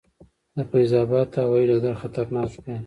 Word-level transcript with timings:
د 0.55 0.57
فیض 0.69 0.91
اباد 1.03 1.29
هوايي 1.43 1.65
ډګر 1.69 1.95
خطرناک 2.01 2.51
دی؟ 2.63 2.73